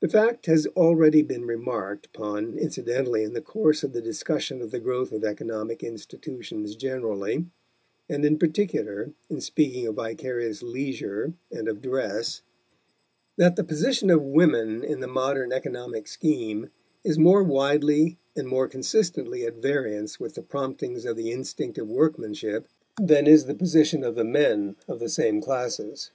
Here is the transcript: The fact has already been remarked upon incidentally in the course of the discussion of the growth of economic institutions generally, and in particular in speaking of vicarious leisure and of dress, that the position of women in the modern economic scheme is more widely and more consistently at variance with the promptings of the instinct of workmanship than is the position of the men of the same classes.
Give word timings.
The 0.00 0.08
fact 0.10 0.44
has 0.44 0.66
already 0.76 1.22
been 1.22 1.46
remarked 1.46 2.04
upon 2.04 2.58
incidentally 2.58 3.22
in 3.22 3.32
the 3.32 3.40
course 3.40 3.82
of 3.82 3.94
the 3.94 4.02
discussion 4.02 4.60
of 4.60 4.70
the 4.70 4.78
growth 4.80 5.12
of 5.12 5.24
economic 5.24 5.82
institutions 5.82 6.76
generally, 6.76 7.46
and 8.06 8.22
in 8.22 8.38
particular 8.38 9.14
in 9.30 9.40
speaking 9.40 9.86
of 9.86 9.94
vicarious 9.94 10.62
leisure 10.62 11.32
and 11.50 11.68
of 11.68 11.80
dress, 11.80 12.42
that 13.38 13.56
the 13.56 13.64
position 13.64 14.10
of 14.10 14.20
women 14.22 14.84
in 14.84 15.00
the 15.00 15.06
modern 15.08 15.52
economic 15.52 16.06
scheme 16.06 16.68
is 17.02 17.18
more 17.18 17.42
widely 17.42 18.18
and 18.36 18.46
more 18.46 18.68
consistently 18.68 19.46
at 19.46 19.54
variance 19.54 20.20
with 20.20 20.34
the 20.34 20.42
promptings 20.42 21.06
of 21.06 21.16
the 21.16 21.30
instinct 21.32 21.78
of 21.78 21.88
workmanship 21.88 22.68
than 23.00 23.26
is 23.26 23.46
the 23.46 23.54
position 23.54 24.04
of 24.04 24.16
the 24.16 24.22
men 24.24 24.76
of 24.86 25.00
the 25.00 25.08
same 25.08 25.40
classes. 25.40 26.10